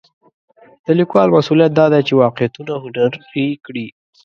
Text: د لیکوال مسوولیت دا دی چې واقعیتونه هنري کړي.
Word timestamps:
د 0.85 0.87
لیکوال 0.99 1.27
مسوولیت 1.35 1.71
دا 1.75 1.85
دی 1.93 2.01
چې 2.07 2.13
واقعیتونه 2.23 2.73
هنري 2.83 3.47
کړي. 3.65 3.87